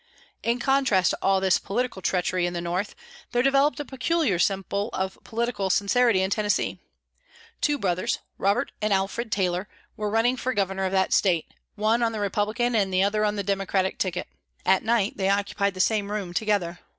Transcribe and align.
In 0.41 0.57
contrast 0.57 1.11
to 1.11 1.17
all 1.21 1.39
this 1.39 1.59
political 1.59 2.01
treachery 2.01 2.47
in 2.47 2.53
the 2.53 2.59
North 2.59 2.95
there 3.33 3.43
developed 3.43 3.79
a 3.79 3.85
peculiar 3.85 4.39
symbol 4.39 4.89
of 4.93 5.19
political 5.23 5.69
sincerity 5.69 6.23
in 6.23 6.31
Tennesee. 6.31 6.79
Two 7.61 7.77
brothers, 7.77 8.17
Robert 8.39 8.71
and 8.81 8.91
Alfred 8.93 9.31
Taylor, 9.31 9.67
were 9.95 10.09
running 10.09 10.37
for 10.37 10.55
Governor 10.55 10.85
of 10.85 10.91
that 10.91 11.13
State 11.13 11.53
one 11.75 12.01
on 12.01 12.13
the 12.13 12.19
Republican 12.19 12.73
and 12.73 12.91
the 12.91 13.03
other 13.03 13.23
on 13.23 13.35
the 13.35 13.43
Democratic 13.43 13.99
ticket. 13.99 14.27
At 14.65 14.81
night 14.83 15.17
they 15.17 15.29
occupied 15.29 15.75
the 15.75 15.79
same 15.79 16.11
room 16.11 16.33
together. 16.33 16.79